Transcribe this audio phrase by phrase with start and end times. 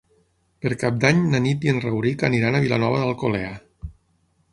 [0.65, 3.53] Per Cap d'Any na Nit i en Rauric aniran a Vilanova d'Alcolea.